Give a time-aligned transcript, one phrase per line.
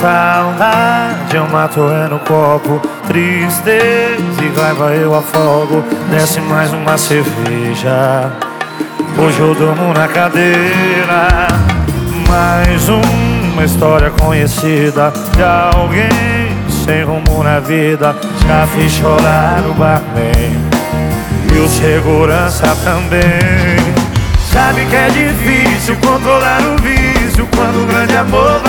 [0.00, 2.80] Saudade eu mato é no copo.
[3.06, 5.84] Tristeza e raiva eu afogo.
[6.10, 8.32] Desce mais uma cerveja.
[9.16, 11.48] Hoje eu durmo na cadeira.
[12.28, 16.44] Mais uma história conhecida De alguém
[16.84, 18.14] sem rumo na vida.
[18.46, 20.52] Já fiz chorar o barman
[21.54, 23.94] E o segurança também.
[24.52, 28.60] Sabe que é difícil controlar o vício Quando o grande amor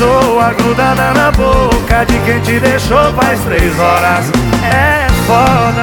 [0.00, 4.32] pessoa grudada na boca De quem te deixou faz três horas.
[4.64, 5.82] É foda.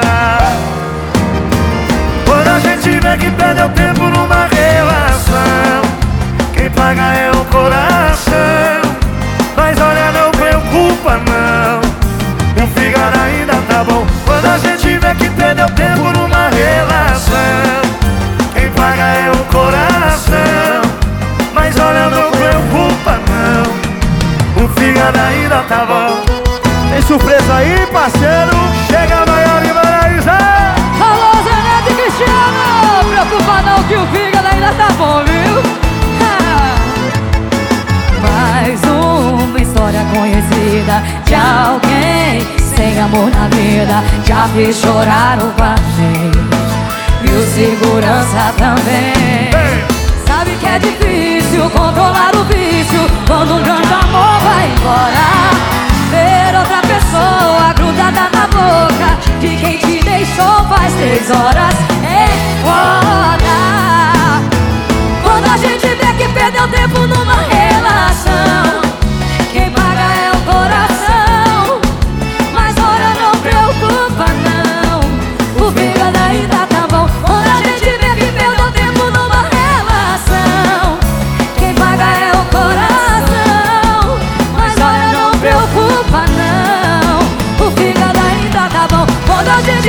[2.26, 3.87] Quando a gente vê que perdeu tempo
[25.64, 26.22] tá bom
[26.90, 28.52] Tem surpresa aí, parceiro?
[28.86, 30.38] Chega maior e Maraísa
[31.00, 32.78] Alô, Zeneto e Cristiano!
[33.10, 35.78] Preocupa não que o fígado ainda tá bom, viu?
[38.22, 44.02] Mais uma história conhecida de alguém sem amor na vida.
[44.24, 46.48] Já fiz chorar o quarteiro
[47.22, 49.50] e o segurança também.
[50.26, 53.62] Sabe que é difícil controlar o vício quando um
[60.98, 61.87] três horas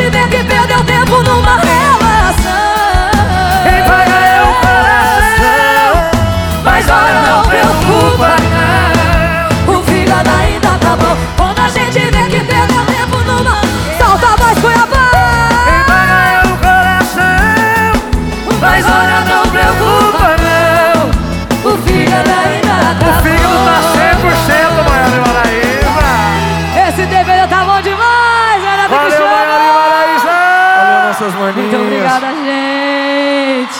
[0.01, 2.41] Vê que perdeu tempo numa relação.
[3.63, 5.93] Quem paga é o coração
[6.63, 8.35] Mas olha, não preocupa
[9.67, 9.75] não.
[9.75, 11.17] O fígado ainda tá bom.
[11.37, 13.61] Quando a gente vê que perdeu tempo numa
[13.99, 15.11] Salta a voz, Quem Cuiabá
[15.85, 17.91] paga é o coração
[18.61, 19.88] Mas olha, não preocupa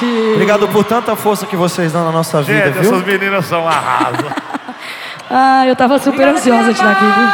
[0.06, 0.34] gente.
[0.34, 2.92] Obrigado por tanta força que vocês dão na nossa vida, Gente, viu?
[2.94, 4.26] essas meninas são arraso
[5.32, 7.28] Ah, eu tava super ansiosa de estar aqui, viu?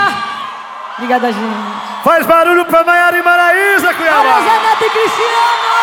[0.98, 1.56] Obrigada, gente.
[2.04, 4.42] Faz barulho pra Maiara e Maraísa, Cuiabá.
[4.42, 5.75] Zé Neto e Cristiano